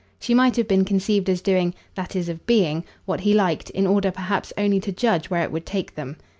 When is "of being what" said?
2.27-3.19